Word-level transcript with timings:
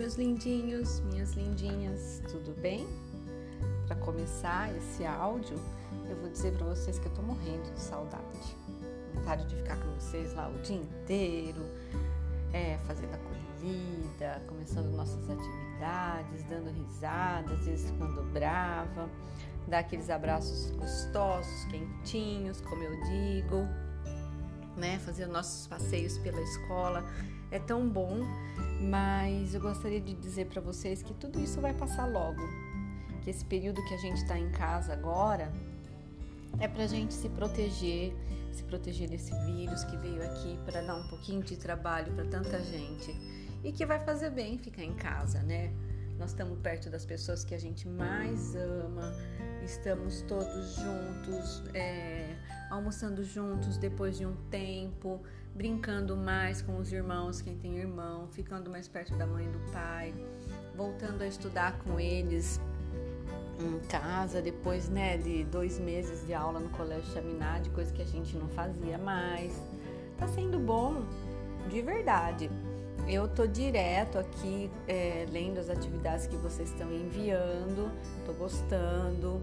meus 0.00 0.14
lindinhos, 0.14 1.00
minhas 1.00 1.34
lindinhas, 1.34 2.22
tudo 2.30 2.58
bem? 2.58 2.88
Para 3.86 3.94
começar 3.96 4.74
esse 4.74 5.04
áudio, 5.04 5.58
eu 6.08 6.16
vou 6.16 6.30
dizer 6.30 6.54
para 6.54 6.68
vocês 6.68 6.98
que 6.98 7.04
eu 7.04 7.12
tô 7.12 7.20
morrendo 7.20 7.70
de 7.74 7.80
saudade. 7.80 8.56
Vontade 9.14 9.46
de 9.46 9.56
ficar 9.56 9.76
com 9.76 9.92
vocês 9.96 10.32
lá 10.32 10.48
o 10.48 10.56
dia 10.62 10.78
inteiro, 10.78 11.60
é, 12.54 12.78
fazendo 12.86 13.12
acolhida, 13.12 14.42
começando 14.48 14.86
nossas 14.96 15.22
atividades, 15.28 16.44
dando 16.44 16.70
risadas, 16.70 17.60
às 17.60 17.66
vezes 17.66 17.90
quando 17.98 18.22
brava, 18.32 19.06
dar 19.68 19.80
aqueles 19.80 20.08
abraços 20.08 20.70
gostosos, 20.76 21.64
quentinhos, 21.64 22.62
como 22.62 22.82
eu 22.82 22.98
digo, 23.02 23.68
né? 24.78 24.98
Fazer 25.00 25.26
nossos 25.26 25.66
passeios 25.66 26.16
pela 26.16 26.40
escola 26.40 27.04
é 27.50 27.58
tão 27.58 27.86
bom, 27.86 28.20
mas 28.80 29.54
eu 29.54 29.60
gostaria 29.60 30.00
de 30.00 30.14
dizer 30.14 30.46
para 30.46 30.60
vocês 30.60 31.02
que 31.02 31.12
tudo 31.14 31.38
isso 31.38 31.60
vai 31.60 31.74
passar 31.74 32.06
logo. 32.06 32.40
Que 33.22 33.30
esse 33.30 33.44
período 33.44 33.84
que 33.84 33.94
a 33.94 33.98
gente 33.98 34.16
está 34.16 34.38
em 34.38 34.50
casa 34.50 34.92
agora 34.92 35.52
é 36.58 36.66
para 36.66 36.84
a 36.84 36.86
gente 36.86 37.12
se 37.12 37.28
proteger, 37.28 38.14
se 38.50 38.64
proteger 38.64 39.08
desse 39.08 39.32
vírus 39.44 39.84
que 39.84 39.96
veio 39.98 40.22
aqui 40.22 40.58
para 40.64 40.80
dar 40.80 40.96
um 40.96 41.06
pouquinho 41.08 41.42
de 41.42 41.56
trabalho 41.56 42.12
para 42.14 42.24
tanta 42.24 42.58
gente 42.62 43.14
e 43.62 43.70
que 43.70 43.84
vai 43.84 44.00
fazer 44.00 44.30
bem 44.30 44.58
ficar 44.58 44.82
em 44.82 44.94
casa, 44.94 45.42
né? 45.42 45.70
Nós 46.18 46.30
estamos 46.30 46.58
perto 46.60 46.90
das 46.90 47.04
pessoas 47.04 47.44
que 47.44 47.54
a 47.54 47.58
gente 47.58 47.88
mais 47.88 48.54
ama, 48.54 49.14
estamos 49.62 50.22
todos 50.22 50.76
juntos, 50.76 51.62
é, 51.74 52.36
almoçando 52.70 53.24
juntos 53.24 53.76
depois 53.76 54.16
de 54.16 54.24
um 54.24 54.34
tempo, 54.50 55.20
brincando 55.54 56.16
mais 56.16 56.62
com 56.62 56.78
os 56.78 56.92
irmãos, 56.92 57.42
quem 57.42 57.58
tem 57.58 57.76
irmão, 57.76 58.28
ficando 58.28 58.70
mais 58.70 58.86
perto 58.86 59.16
da 59.16 59.26
mãe 59.26 59.46
e 59.46 59.48
do 59.48 59.58
pai, 59.72 60.14
voltando 60.76 61.22
a 61.22 61.26
estudar 61.26 61.76
com 61.80 61.98
eles 61.98 62.60
em 63.60 63.78
casa, 63.88 64.40
depois 64.40 64.88
né, 64.88 65.18
de 65.18 65.44
dois 65.44 65.78
meses 65.78 66.24
de 66.26 66.32
aula 66.32 66.60
no 66.60 66.70
Colégio 66.70 67.12
Chaminade, 67.12 67.68
coisa 67.70 67.92
que 67.92 68.00
a 68.00 68.06
gente 68.06 68.36
não 68.36 68.48
fazia 68.48 68.96
mais. 68.96 69.52
Tá 70.16 70.28
sendo 70.28 70.58
bom, 70.58 71.04
de 71.68 71.82
verdade. 71.82 72.50
Eu 73.08 73.26
tô 73.28 73.46
direto 73.46 74.18
aqui 74.18 74.70
é, 74.86 75.26
lendo 75.30 75.58
as 75.58 75.68
atividades 75.68 76.26
que 76.26 76.36
vocês 76.36 76.70
estão 76.70 76.92
enviando, 76.92 77.90
tô 78.24 78.32
gostando. 78.32 79.40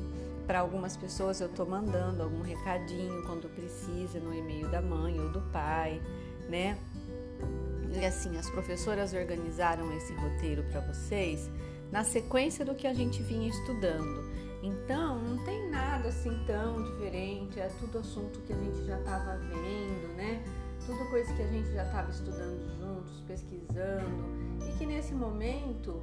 Para 0.48 0.62
algumas 0.62 0.96
pessoas 0.96 1.42
eu 1.42 1.48
estou 1.48 1.66
mandando 1.66 2.24
algum 2.24 2.42
recadinho 2.42 3.22
quando 3.26 3.54
precisa 3.54 4.18
no 4.20 4.34
e-mail 4.34 4.72
da 4.72 4.82
mãe 4.82 5.20
ou 5.20 5.30
do 5.30 5.42
pai, 5.52 6.02
né? 6.50 6.80
E 7.94 8.06
assim, 8.06 8.38
as 8.38 8.50
professoras 8.50 9.14
organizaram 9.14 9.92
esse 9.98 10.14
roteiro 10.14 10.64
para 10.72 10.80
vocês 10.80 11.50
na 11.92 12.04
sequência 12.06 12.64
do 12.64 12.74
que 12.74 12.88
a 12.88 12.94
gente 12.94 13.22
vinha 13.24 13.50
estudando. 13.50 14.26
Então, 14.64 15.20
não 15.20 15.44
tem 15.44 15.70
nada 15.70 16.10
assim 16.10 16.32
tão 16.46 16.82
diferente, 16.82 17.60
é 17.60 17.68
tudo 17.80 18.00
assunto 18.00 18.40
que 18.42 18.54
a 18.54 18.56
gente 18.56 18.86
já 18.86 18.98
estava 19.00 19.38
vendo, 19.38 20.16
né? 20.16 20.44
Tudo 20.86 21.10
coisa 21.10 21.34
que 21.34 21.42
a 21.42 21.48
gente 21.48 21.72
já 21.74 21.84
estava 21.84 22.10
estudando 22.10 22.68
juntos, 22.80 23.22
pesquisando, 23.28 24.26
e 24.68 24.78
que 24.78 24.86
nesse 24.86 25.14
momento 25.14 26.02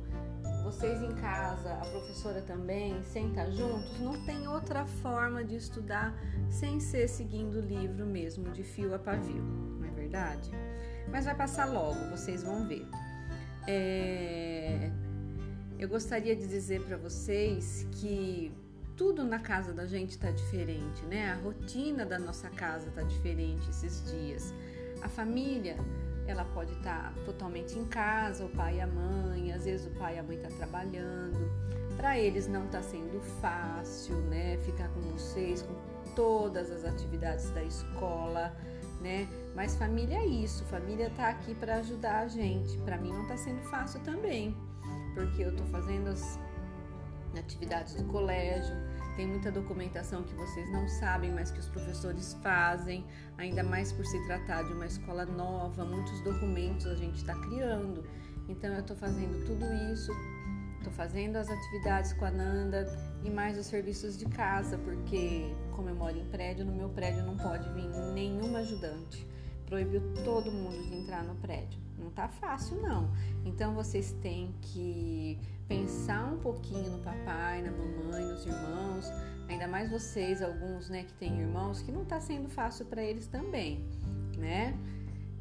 vocês 0.64 1.02
em 1.02 1.14
casa, 1.16 1.74
a 1.74 1.84
professora 1.84 2.40
também, 2.40 3.02
senta 3.02 3.50
juntos, 3.50 4.00
não 4.00 4.24
tem 4.24 4.48
outra 4.48 4.86
forma 4.86 5.44
de 5.44 5.56
estudar 5.56 6.14
sem 6.50 6.80
ser 6.80 7.06
seguindo 7.06 7.56
o 7.56 7.60
livro 7.60 8.06
mesmo, 8.06 8.50
de 8.50 8.62
fio 8.62 8.94
a 8.94 8.98
pavio, 8.98 9.42
não 9.42 9.86
é 9.86 9.90
verdade? 9.90 10.50
Mas 11.10 11.26
vai 11.26 11.34
passar 11.34 11.66
logo, 11.66 12.00
vocês 12.10 12.42
vão 12.42 12.66
ver. 12.66 12.86
É... 13.68 14.90
Eu 15.78 15.86
gostaria 15.86 16.34
de 16.34 16.47
dizer 16.47 16.82
para 16.82 16.97
vocês 16.97 17.86
que 18.00 18.50
tudo 18.97 19.22
na 19.22 19.41
casa 19.41 19.70
da 19.70 19.86
gente 19.86 20.10
está 20.10 20.30
diferente, 20.30 21.04
né? 21.04 21.32
A 21.32 21.34
rotina 21.34 22.06
da 22.06 22.19
nossa 22.19 22.48
casa 22.48 22.88
está 22.88 23.03
diferente 23.03 23.69
esses 23.69 24.10
dias. 24.10 24.54
A 25.03 25.08
família 25.10 25.76
ela 26.26 26.44
pode 26.44 26.72
estar 26.72 27.12
tá 27.12 27.20
totalmente 27.24 27.78
em 27.78 27.84
casa, 27.84 28.44
o 28.44 28.48
pai 28.48 28.76
e 28.76 28.80
a 28.80 28.86
mãe, 28.86 29.52
às 29.52 29.64
vezes 29.64 29.86
o 29.86 29.90
pai 29.90 30.16
e 30.16 30.18
a 30.18 30.22
mãe 30.22 30.38
tá 30.38 30.48
trabalhando. 30.56 31.50
Para 31.96 32.18
eles 32.18 32.48
não 32.48 32.64
está 32.66 32.82
sendo 32.82 33.20
fácil, 33.40 34.16
né? 34.22 34.58
Ficar 34.58 34.88
com 34.88 35.00
vocês, 35.00 35.62
com 35.62 35.74
todas 36.14 36.70
as 36.70 36.84
atividades 36.84 37.50
da 37.50 37.62
escola, 37.62 38.56
né? 39.00 39.28
Mas 39.54 39.76
família 39.76 40.18
é 40.18 40.26
isso, 40.26 40.64
família 40.64 41.06
está 41.06 41.28
aqui 41.28 41.54
para 41.54 41.76
ajudar 41.76 42.20
a 42.20 42.28
gente. 42.28 42.76
Para 42.78 42.96
mim 42.96 43.12
não 43.12 43.22
está 43.22 43.36
sendo 43.36 43.62
fácil 43.62 44.00
também, 44.00 44.56
porque 45.14 45.42
eu 45.42 45.50
estou 45.50 45.66
fazendo 45.66 46.08
as 46.08 46.38
atividades 47.38 47.94
do 47.94 48.04
colégio, 48.04 48.74
tem 49.16 49.26
muita 49.26 49.50
documentação 49.50 50.22
que 50.22 50.34
vocês 50.34 50.70
não 50.70 50.88
sabem, 50.88 51.32
mas 51.32 51.50
que 51.50 51.60
os 51.60 51.69
professores 51.69 52.34
fazem, 52.42 53.04
ainda 53.38 53.62
mais 53.62 53.92
por 53.92 54.04
se 54.04 54.19
tratar 54.26 54.62
de 54.62 54.72
uma 54.72 54.86
escola 54.86 55.25
nova, 55.25 55.84
muitos 55.84 56.20
documentos 56.22 56.86
a 56.86 56.94
gente 56.94 57.16
está 57.16 57.34
criando. 57.34 58.04
Então 58.48 58.72
eu 58.72 58.80
estou 58.80 58.97
fazendo 58.97 59.44
tudo 59.47 59.64
isso, 59.92 60.12
estou 60.78 60.92
fazendo 60.92 61.36
as 61.36 61.48
atividades 61.48 62.12
com 62.12 62.24
a 62.24 62.30
Nanda 62.30 62.86
e 63.22 63.30
mais 63.30 63.56
os 63.56 63.66
serviços 63.66 64.19
de 64.19 64.26
casa, 64.26 64.76
porque 64.78 65.54
como 65.70 65.88
eu 65.88 65.94
moro 65.94 66.16
em 66.19 66.26
prédio, 66.26 66.64
no 66.64 66.74
meu 66.74 66.88
prédio 66.88 67.24
não 67.24 67.36
pode 67.36 67.69
vir 67.72 67.88
nenhuma 68.12 68.58
ajudante. 68.58 69.26
Proibiu 69.66 70.03
todo 70.24 70.53
mundo 70.53 70.82
de 70.88 70.94
entrar 70.94 71.24
no 71.24 71.34
prédio. 71.36 71.80
Não 71.98 72.10
tá 72.10 72.28
fácil 72.28 72.80
não. 72.82 73.10
Então 73.44 73.74
vocês 73.74 74.12
têm 74.20 74.54
que 74.60 75.38
pensar 75.66 76.26
um 76.26 76.38
pouquinho 76.38 76.91
no 76.91 76.98
papai, 76.98 77.62
na 77.62 77.70
mamãe, 77.70 78.03
irmãos, 78.47 79.11
ainda 79.49 79.69
mais 79.69 79.91
vocês, 79.91 80.43
alguns, 80.43 80.89
né, 80.89 81.05
que 81.05 81.12
têm 81.15 81.41
irmãos, 81.41 81.83
que 81.83 81.93
não 81.93 82.05
tá 82.05 82.21
sendo 82.21 82.49
fácil 82.49 82.87
para 82.87 83.03
eles 83.03 83.27
também, 83.27 83.84
né? 84.37 84.77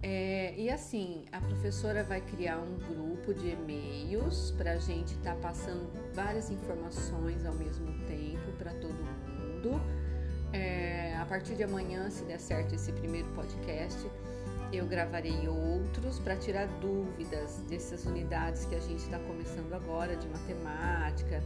É, 0.05 0.53
e 0.57 0.69
assim, 0.69 1.23
a 1.31 1.39
professora 1.39 2.03
vai 2.03 2.19
criar 2.19 2.57
um 2.57 2.77
grupo 2.77 3.33
de 3.33 3.51
e-mails 3.51 4.51
para 4.51 4.73
a 4.73 4.77
gente 4.77 5.13
estar 5.13 5.35
tá 5.35 5.41
passando 5.41 5.89
várias 6.13 6.49
informações 6.49 7.45
ao 7.45 7.53
mesmo 7.55 7.87
tempo 8.05 8.51
para 8.57 8.73
todo 8.73 8.93
mundo. 8.93 9.81
É, 10.51 11.15
a 11.15 11.25
partir 11.25 11.55
de 11.55 11.63
amanhã, 11.63 12.09
se 12.09 12.25
der 12.25 12.37
certo 12.37 12.75
esse 12.75 12.91
primeiro 12.91 13.29
podcast, 13.29 13.97
eu 14.73 14.85
gravarei 14.85 15.47
outros 15.47 16.19
para 16.19 16.35
tirar 16.35 16.67
dúvidas 16.79 17.61
dessas 17.69 18.05
unidades 18.05 18.65
que 18.65 18.75
a 18.75 18.79
gente 18.79 18.99
está 18.99 19.19
começando 19.19 19.71
agora, 19.71 20.17
de 20.17 20.27
matemática, 20.27 21.41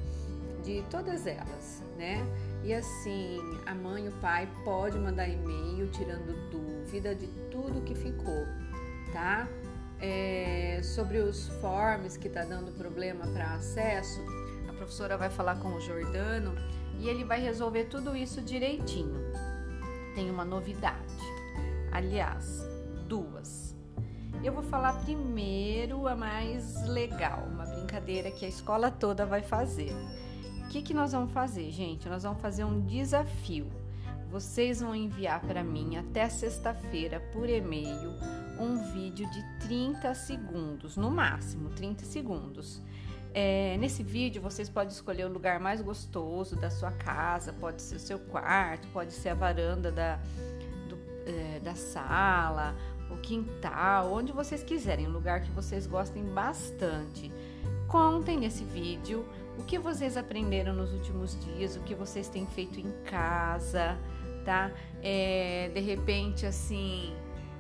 de 0.68 0.84
todas 0.90 1.26
elas, 1.26 1.82
né? 1.98 2.22
E 2.62 2.74
assim, 2.74 3.40
a 3.66 3.74
mãe 3.74 4.06
e 4.06 4.10
o 4.10 4.12
pai 4.20 4.50
pode 4.66 5.00
mandar 5.00 5.26
e-mail 5.26 5.90
tirando 5.92 6.36
dúvida 6.52 7.16
de 7.16 7.28
tudo 7.50 7.82
que 7.84 7.96
ficou, 7.96 8.46
tá? 9.14 9.48
É, 9.98 10.82
sobre 10.84 11.20
os 11.20 11.48
forms 11.62 12.18
que 12.18 12.28
está 12.28 12.44
dando 12.44 12.74
problema 12.74 13.26
para 13.28 13.54
acesso, 13.54 14.20
a 14.68 14.74
professora 14.74 15.18
vai 15.18 15.30
falar 15.30 15.56
com 15.56 15.70
o 15.70 15.80
Jordano 15.80 16.54
e 17.00 17.08
ele 17.08 17.24
vai 17.24 17.40
resolver 17.40 17.86
tudo 17.86 18.14
isso 18.14 18.42
direitinho. 18.42 19.32
Tem 20.16 20.30
uma 20.30 20.44
novidade. 20.44 21.16
Aliás, 21.94 22.66
duas. 23.08 23.74
Eu 24.44 24.52
vou 24.52 24.64
falar 24.64 25.02
primeiro 25.02 26.08
a 26.08 26.16
mais 26.16 26.86
legal, 26.88 27.48
uma 27.50 27.66
brincadeira 27.66 28.30
que 28.30 28.46
a 28.46 28.50
escola 28.50 28.92
toda 28.92 29.26
vai 29.26 29.42
fazer. 29.42 29.96
O 30.68 30.70
que, 30.70 30.82
que 30.82 30.94
nós 30.94 31.14
vamos 31.14 31.32
fazer, 31.32 31.72
gente? 31.72 32.10
Nós 32.10 32.24
vamos 32.24 32.42
fazer 32.42 32.66
um 32.66 32.82
desafio. 32.82 33.68
Vocês 34.30 34.82
vão 34.82 34.94
enviar 34.94 35.40
para 35.40 35.64
mim 35.64 35.96
até 35.96 36.28
sexta-feira 36.28 37.22
por 37.32 37.48
e-mail 37.48 38.12
um 38.60 38.92
vídeo 38.92 39.32
de 39.32 39.42
30 39.62 40.14
segundos, 40.14 40.98
no 40.98 41.10
máximo 41.10 41.70
30 41.70 42.04
segundos. 42.04 42.82
É, 43.34 43.78
nesse 43.78 44.04
vídeo 44.04 44.42
vocês 44.42 44.68
podem 44.68 44.92
escolher 44.92 45.24
o 45.24 45.32
lugar 45.32 45.58
mais 45.58 45.80
gostoso 45.80 46.58
da 46.58 46.70
sua 46.70 46.92
casa, 46.92 47.54
pode 47.54 47.82
ser 47.82 47.96
o 47.96 48.00
seu 48.00 48.20
quarto, 48.20 48.90
pode 48.90 49.14
ser 49.14 49.30
a 49.30 49.36
varanda 49.36 49.90
da, 49.90 50.20
do, 50.90 51.00
é, 51.26 51.62
da 51.62 51.76
sala, 51.76 52.76
o 53.10 53.16
quintal, 53.16 54.12
onde 54.12 54.34
vocês 54.34 54.66
quiserem, 54.66 55.08
um 55.08 55.12
lugar 55.12 55.40
que 55.40 55.52
vocês 55.52 55.88
gostem 55.88 56.26
bastante. 56.26 57.32
Contem 57.88 58.38
nesse 58.38 58.66
vídeo 58.66 59.26
o 59.58 59.64
que 59.64 59.78
vocês 59.78 60.18
aprenderam 60.18 60.74
nos 60.74 60.94
últimos 60.94 61.38
dias, 61.44 61.76
o 61.76 61.82
que 61.82 61.96
vocês 61.96 62.30
têm 62.30 62.46
feito 62.46 62.80
em 62.80 62.92
casa, 63.04 63.98
tá? 64.46 64.72
É, 65.02 65.70
de 65.74 65.80
repente, 65.80 66.46
assim, 66.46 67.14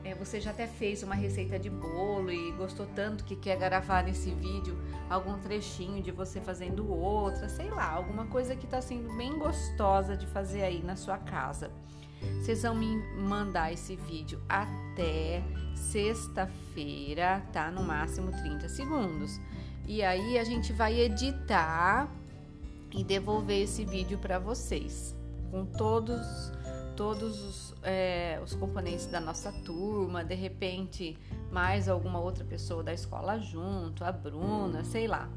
é, 0.03 0.15
você 0.15 0.39
já 0.39 0.51
até 0.51 0.67
fez 0.67 1.03
uma 1.03 1.15
receita 1.15 1.59
de 1.59 1.69
bolo 1.69 2.31
e 2.31 2.51
gostou 2.53 2.85
tanto 2.95 3.25
que 3.25 3.35
quer 3.35 3.57
gravar 3.57 4.03
nesse 4.03 4.31
vídeo 4.31 4.77
algum 5.09 5.37
trechinho 5.39 6.01
de 6.01 6.11
você 6.11 6.39
fazendo 6.39 6.89
outra, 6.89 7.49
sei 7.49 7.69
lá, 7.69 7.91
alguma 7.91 8.25
coisa 8.27 8.55
que 8.55 8.65
está 8.65 8.81
sendo 8.81 9.11
bem 9.17 9.37
gostosa 9.37 10.15
de 10.15 10.25
fazer 10.27 10.63
aí 10.63 10.81
na 10.81 10.95
sua 10.95 11.17
casa. 11.17 11.71
Vocês 12.41 12.63
vão 12.63 12.73
me 12.73 12.95
mandar 13.17 13.71
esse 13.73 13.95
vídeo 13.95 14.41
até 14.47 15.43
sexta-feira, 15.75 17.41
tá? 17.51 17.69
No 17.69 17.83
máximo 17.83 18.31
30 18.31 18.69
segundos. 18.69 19.39
E 19.87 20.03
aí 20.03 20.37
a 20.37 20.43
gente 20.43 20.73
vai 20.73 20.99
editar 20.99 22.11
e 22.91 23.03
devolver 23.03 23.63
esse 23.63 23.85
vídeo 23.85 24.17
para 24.17 24.37
vocês 24.37 25.15
com 25.49 25.65
todos 25.65 26.51
todos 26.95 27.43
os, 27.43 27.75
é, 27.83 28.41
os 28.43 28.55
componentes 28.55 29.05
da 29.05 29.19
nossa 29.19 29.51
turma, 29.51 30.25
de 30.25 30.33
repente 30.33 31.15
mais 31.51 31.87
alguma 31.87 32.19
outra 32.19 32.43
pessoa 32.43 32.83
da 32.83 32.91
escola 32.91 33.37
junto, 33.37 34.03
a 34.03 34.11
Bruna, 34.11 34.83
sei 34.83 35.07
lá, 35.07 35.29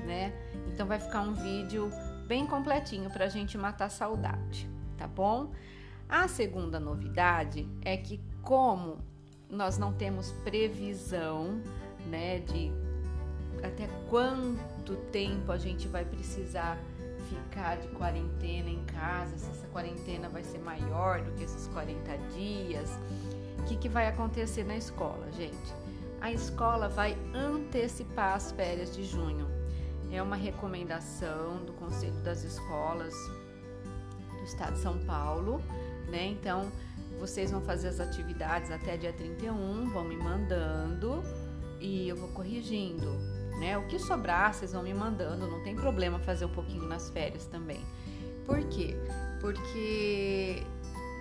né? 0.00 0.32
Então 0.66 0.86
vai 0.86 0.98
ficar 0.98 1.20
um 1.20 1.32
vídeo 1.32 1.88
bem 2.26 2.44
completinho 2.44 3.08
para 3.10 3.26
a 3.26 3.28
gente 3.28 3.56
matar 3.56 3.90
saudade, 3.90 4.68
tá 4.98 5.06
bom? 5.06 5.52
A 6.08 6.26
segunda 6.26 6.80
novidade 6.80 7.66
é 7.82 7.96
que 7.96 8.20
como 8.42 8.98
nós 9.48 9.78
não 9.78 9.92
temos 9.92 10.32
previsão, 10.42 11.62
né, 12.06 12.40
de 12.40 12.72
até 13.62 13.88
quanto 14.08 14.96
tempo 15.10 15.52
a 15.52 15.56
gente 15.56 15.88
vai 15.88 16.04
precisar 16.04 16.78
ficar 17.28 17.76
de 17.76 17.88
quarentena 17.88 18.68
em 18.68 18.84
casa, 18.84 19.36
se 19.38 19.50
essa 19.50 19.66
quarentena 19.68 20.28
vai 20.28 20.42
ser 20.42 20.58
maior 20.58 21.22
do 21.22 21.32
que 21.32 21.44
esses 21.44 21.66
40 21.68 22.16
dias. 22.34 22.90
O 23.58 23.64
que, 23.64 23.76
que 23.76 23.88
vai 23.88 24.08
acontecer 24.08 24.64
na 24.64 24.76
escola, 24.76 25.30
gente? 25.32 25.74
A 26.20 26.30
escola 26.32 26.88
vai 26.88 27.16
antecipar 27.34 28.34
as 28.34 28.52
férias 28.52 28.94
de 28.94 29.04
junho. 29.04 29.48
É 30.10 30.22
uma 30.22 30.36
recomendação 30.36 31.64
do 31.64 31.72
Conselho 31.72 32.20
das 32.22 32.44
Escolas 32.44 33.14
do 34.38 34.44
Estado 34.44 34.74
de 34.74 34.80
São 34.80 34.98
Paulo, 34.98 35.60
né? 36.08 36.26
Então, 36.26 36.70
vocês 37.18 37.50
vão 37.50 37.60
fazer 37.60 37.88
as 37.88 38.00
atividades 38.00 38.70
até 38.70 38.96
dia 38.96 39.12
31, 39.12 39.90
vão 39.90 40.04
me 40.04 40.16
mandando 40.16 41.22
e 41.80 42.08
eu 42.08 42.16
vou 42.16 42.28
corrigindo 42.28 43.33
né? 43.64 43.78
O 43.78 43.86
que 43.86 43.98
sobrar, 43.98 44.52
vocês 44.52 44.72
vão 44.72 44.82
me 44.82 44.92
mandando, 44.92 45.46
não 45.46 45.62
tem 45.62 45.74
problema 45.74 46.18
fazer 46.18 46.44
um 46.44 46.50
pouquinho 46.50 46.86
nas 46.86 47.08
férias 47.08 47.46
também. 47.46 47.80
Por 48.44 48.62
quê? 48.68 48.94
Porque 49.40 50.62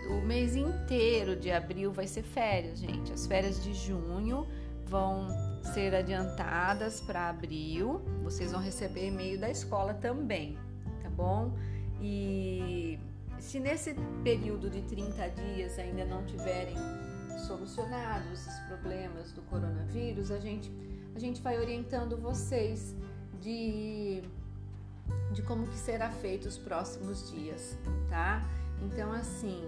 o 0.10 0.16
mês 0.26 0.54
inteiro 0.54 1.38
de 1.38 1.50
abril 1.50 1.94
vai 1.94 2.06
ser 2.06 2.22
férias, 2.22 2.80
gente. 2.80 3.14
As 3.14 3.26
férias 3.26 3.64
de 3.64 3.74
junho 3.74 4.46
vão 4.86 5.30
ser 5.74 5.96
adiantadas 5.96 7.00
para 7.00 7.30
abril. 7.30 8.02
Vocês 8.22 8.52
vão 8.52 8.60
receber 8.60 9.08
e-mail 9.08 9.40
da 9.40 9.50
escola 9.50 9.94
também, 9.94 10.58
tá 11.02 11.10
bom? 11.10 11.54
E 12.02 13.00
se 13.40 13.58
nesse 13.58 13.96
período 14.22 14.70
de 14.70 14.82
30 14.82 15.30
dias 15.30 15.80
ainda 15.80 16.04
não 16.04 16.26
tiverem 16.26 16.76
solucionados 17.48 18.34
esses 18.34 18.60
problemas 18.68 19.32
do 19.32 19.42
coronavírus, 19.44 20.30
a 20.30 20.40
gente 20.40 20.70
a 21.16 21.20
gente 21.20 21.42
vai 21.42 21.60
orientando 21.60 22.18
vocês 22.18 22.96
de, 23.40 24.24
de 25.32 25.42
como 25.42 25.68
que 25.68 25.78
será 25.78 26.10
feito 26.10 26.48
os 26.48 26.58
próximos 26.58 27.32
dias, 27.32 27.78
tá? 28.10 28.48
Então, 28.82 29.12
assim, 29.12 29.64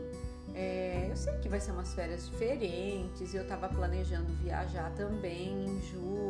é, 0.54 1.08
eu 1.10 1.16
sei 1.16 1.34
que 1.40 1.50
vai 1.50 1.60
ser 1.60 1.72
umas 1.72 1.94
férias 1.94 2.28
diferentes, 2.30 3.34
eu 3.34 3.46
tava 3.48 3.70
planejando 3.70 4.32
viajar 4.36 4.92
também 4.96 5.66
em 5.66 5.82
julho, 5.82 6.25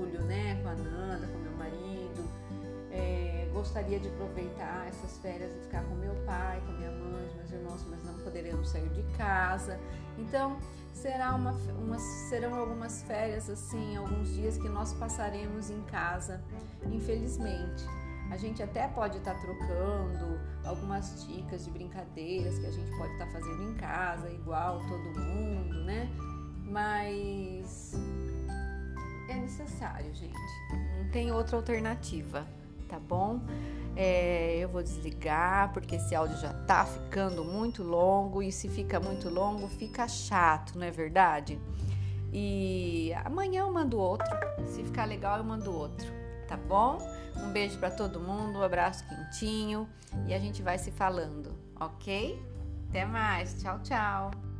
gostaria 3.65 3.99
de 3.99 4.09
aproveitar 4.09 4.87
essas 4.87 5.17
férias 5.17 5.51
e 5.55 5.59
ficar 5.61 5.83
com 5.85 5.95
meu 5.95 6.13
pai, 6.23 6.61
com 6.67 6.73
minha 6.73 6.91
mãe, 6.91 7.27
meus 7.35 7.51
irmãos, 7.51 7.83
mas 7.89 8.03
não 8.03 8.13
poderemos 8.19 8.69
sair 8.69 8.87
de 8.89 9.01
casa. 9.17 9.79
Então, 10.19 10.59
será 10.93 11.33
uma, 11.33 11.51
uma, 11.79 11.97
serão 11.97 12.53
algumas 12.53 13.01
férias, 13.01 13.49
assim, 13.49 13.97
alguns 13.97 14.35
dias 14.35 14.59
que 14.59 14.69
nós 14.69 14.93
passaremos 14.93 15.71
em 15.71 15.81
casa, 15.83 16.43
infelizmente. 16.91 17.83
A 18.29 18.37
gente 18.37 18.61
até 18.61 18.87
pode 18.87 19.17
estar 19.17 19.33
tá 19.33 19.41
trocando 19.41 20.39
algumas 20.63 21.25
dicas 21.25 21.65
de 21.65 21.71
brincadeiras 21.71 22.59
que 22.59 22.67
a 22.67 22.71
gente 22.71 22.91
pode 22.97 23.13
estar 23.13 23.25
tá 23.25 23.31
fazendo 23.31 23.63
em 23.63 23.73
casa, 23.73 24.29
igual 24.29 24.79
todo 24.87 25.19
mundo, 25.19 25.83
né? 25.85 26.07
Mas 26.65 27.93
é 29.27 29.33
necessário, 29.33 30.13
gente. 30.13 30.37
Não 30.97 31.09
tem 31.11 31.31
outra 31.31 31.57
alternativa, 31.57 32.47
tá 32.87 32.99
bom? 32.99 33.41
É, 33.95 34.57
eu 34.57 34.67
vou 34.67 34.83
desligar 34.83 35.71
porque 35.71 35.95
esse 35.95 36.13
áudio 36.13 36.37
já 36.37 36.53
tá 36.53 36.85
ficando 36.85 37.45
muito 37.45 37.81
longo 37.81 38.43
e 38.43 38.51
se 38.51 38.67
fica 38.67 38.99
muito 38.99 39.29
longo 39.29 39.67
fica 39.67 40.07
chato, 40.07 40.77
não 40.77 40.85
é 40.85 40.91
verdade? 40.91 41.59
E 42.33 43.13
amanhã 43.23 43.61
eu 43.61 43.71
mando 43.71 43.97
outro. 43.97 44.27
Se 44.67 44.83
ficar 44.83 45.05
legal, 45.05 45.37
eu 45.37 45.43
mando 45.43 45.73
outro, 45.73 46.07
tá 46.47 46.57
bom? 46.57 46.97
Um 47.37 47.51
beijo 47.51 47.77
para 47.79 47.91
todo 47.91 48.19
mundo, 48.19 48.59
um 48.59 48.63
abraço 48.63 49.05
quentinho 49.07 49.87
e 50.27 50.33
a 50.33 50.39
gente 50.39 50.61
vai 50.61 50.77
se 50.77 50.91
falando, 50.91 51.57
ok? 51.79 52.41
Até 52.89 53.05
mais, 53.05 53.61
tchau, 53.61 53.79
tchau. 53.81 54.54